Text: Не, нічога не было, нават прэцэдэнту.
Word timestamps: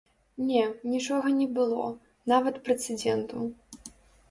Не, 0.45 0.63
нічога 0.93 1.27
не 1.41 1.47
было, 1.59 1.85
нават 2.33 2.59
прэцэдэнту. 2.65 3.47